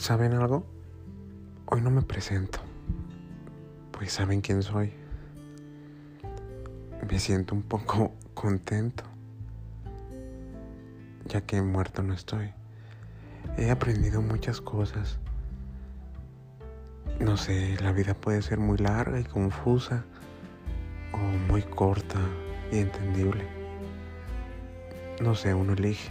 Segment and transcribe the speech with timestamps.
[0.00, 0.64] ¿Saben algo?
[1.66, 2.58] Hoy no me presento,
[3.90, 4.94] pues saben quién soy.
[7.06, 9.04] Me siento un poco contento,
[11.26, 12.50] ya que muerto no estoy.
[13.58, 15.18] He aprendido muchas cosas.
[17.18, 20.06] No sé, la vida puede ser muy larga y confusa,
[21.12, 21.18] o
[21.52, 22.18] muy corta
[22.72, 23.44] y entendible.
[25.20, 26.10] No sé, uno elige.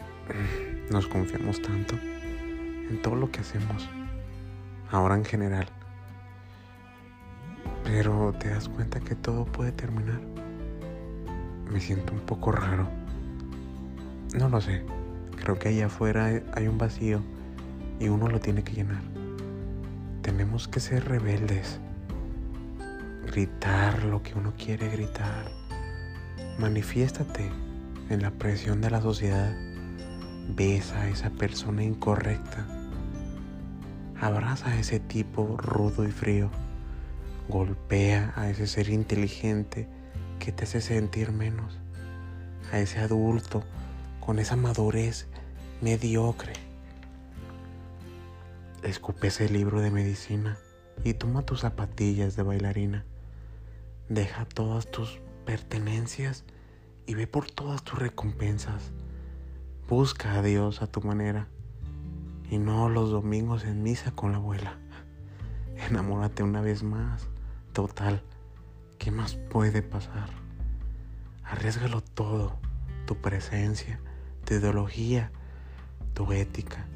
[0.90, 1.96] Nos confiamos tanto
[2.90, 3.88] en todo lo que hacemos,
[4.90, 5.66] ahora en general.
[7.84, 10.20] Pero te das cuenta que todo puede terminar.
[11.70, 12.88] Me siento un poco raro.
[14.34, 14.84] No lo sé.
[15.40, 17.22] Creo que allá afuera hay un vacío
[18.00, 19.02] y uno lo tiene que llenar.
[20.22, 21.78] Tenemos que ser rebeldes.
[23.26, 25.50] Gritar lo que uno quiere gritar.
[26.58, 27.50] Manifiéstate
[28.10, 29.54] en la presión de la sociedad.
[30.48, 32.66] Besa a esa persona incorrecta.
[34.20, 36.50] Abraza a ese tipo rudo y frío.
[37.48, 39.88] Golpea a ese ser inteligente
[40.38, 41.78] que te hace sentir menos.
[42.72, 43.62] A ese adulto
[44.20, 45.28] con esa madurez
[45.82, 46.54] mediocre.
[48.82, 50.56] Escupe ese libro de medicina
[51.04, 53.04] y toma tus zapatillas de bailarina.
[54.08, 56.44] Deja todas tus pertenencias
[57.06, 58.92] y ve por todas tus recompensas.
[59.88, 61.48] Busca a Dios a tu manera
[62.50, 64.78] y no los domingos en misa con la abuela.
[65.88, 67.28] Enamórate una vez más.
[67.72, 68.22] Total,
[68.98, 70.28] ¿qué más puede pasar?
[71.44, 72.58] Arriesgalo todo,
[73.06, 74.00] tu presencia,
[74.44, 75.30] tu ideología,
[76.14, 76.86] tu ética.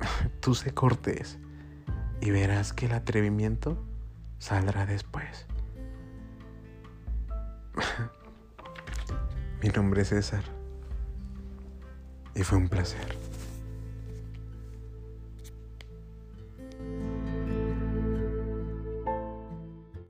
[0.40, 1.38] Tú sé cortés
[2.20, 3.82] y verás que el atrevimiento
[4.38, 5.46] saldrá después.
[9.62, 10.44] Mi nombre es César
[12.34, 13.29] y fue un placer.